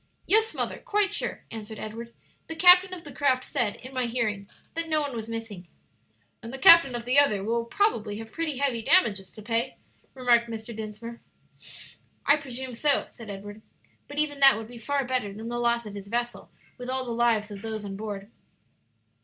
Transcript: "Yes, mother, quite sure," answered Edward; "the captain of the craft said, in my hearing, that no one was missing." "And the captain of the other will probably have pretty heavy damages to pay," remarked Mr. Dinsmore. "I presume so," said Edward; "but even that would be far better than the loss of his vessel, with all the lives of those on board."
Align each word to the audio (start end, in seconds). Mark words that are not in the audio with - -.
"Yes, 0.25 0.55
mother, 0.55 0.79
quite 0.79 1.13
sure," 1.13 1.43
answered 1.51 1.77
Edward; 1.77 2.11
"the 2.47 2.55
captain 2.55 2.91
of 2.91 3.03
the 3.03 3.13
craft 3.13 3.45
said, 3.45 3.75
in 3.75 3.93
my 3.93 4.07
hearing, 4.07 4.49
that 4.73 4.89
no 4.89 4.99
one 4.99 5.15
was 5.15 5.29
missing." 5.29 5.67
"And 6.41 6.51
the 6.51 6.57
captain 6.57 6.95
of 6.95 7.05
the 7.05 7.19
other 7.19 7.43
will 7.43 7.65
probably 7.65 8.17
have 8.17 8.31
pretty 8.31 8.57
heavy 8.57 8.81
damages 8.81 9.31
to 9.33 9.43
pay," 9.43 9.75
remarked 10.15 10.49
Mr. 10.49 10.75
Dinsmore. 10.75 11.21
"I 12.25 12.37
presume 12.37 12.73
so," 12.73 13.05
said 13.11 13.29
Edward; 13.29 13.61
"but 14.07 14.17
even 14.17 14.39
that 14.39 14.57
would 14.57 14.67
be 14.69 14.79
far 14.79 15.05
better 15.05 15.31
than 15.33 15.49
the 15.49 15.59
loss 15.59 15.85
of 15.85 15.93
his 15.93 16.07
vessel, 16.07 16.49
with 16.79 16.89
all 16.89 17.05
the 17.05 17.11
lives 17.11 17.51
of 17.51 17.61
those 17.61 17.85
on 17.85 17.95
board." 17.95 18.31